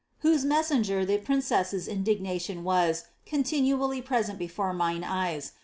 (who>e 0.23 0.43
messenger 0.43 1.05
the 1.05 1.19
princess' 1.19 1.87
indignation 1.87 2.63
was, 2.63 3.03
continually 3.27 4.01
prc^ent 4.01 4.39
> 4.39 4.39
jI.fe 4.39 4.73
mine 4.75 5.03
eyes.) 5.03 5.51